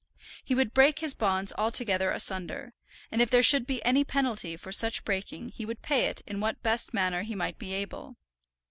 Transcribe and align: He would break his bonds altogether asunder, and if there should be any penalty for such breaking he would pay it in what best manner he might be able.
He 0.43 0.55
would 0.55 0.73
break 0.73 0.97
his 0.97 1.13
bonds 1.13 1.53
altogether 1.59 2.09
asunder, 2.09 2.73
and 3.11 3.21
if 3.21 3.29
there 3.29 3.43
should 3.43 3.67
be 3.67 3.85
any 3.85 4.03
penalty 4.03 4.57
for 4.57 4.71
such 4.71 5.05
breaking 5.05 5.49
he 5.49 5.63
would 5.63 5.83
pay 5.83 6.05
it 6.07 6.23
in 6.25 6.39
what 6.41 6.63
best 6.63 6.91
manner 6.91 7.21
he 7.21 7.35
might 7.35 7.59
be 7.59 7.75
able. 7.75 8.15